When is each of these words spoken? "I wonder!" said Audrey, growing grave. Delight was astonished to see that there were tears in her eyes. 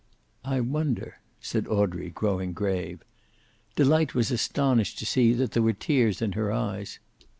"I 0.43 0.61
wonder!" 0.61 1.19
said 1.41 1.67
Audrey, 1.67 2.09
growing 2.09 2.53
grave. 2.53 3.03
Delight 3.75 4.15
was 4.15 4.31
astonished 4.31 4.97
to 4.97 5.05
see 5.05 5.31
that 5.33 5.51
there 5.51 5.61
were 5.61 5.73
tears 5.73 6.23
in 6.23 6.31
her 6.31 6.51
eyes. 6.51 6.97